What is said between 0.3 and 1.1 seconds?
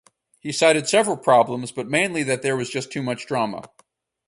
He cited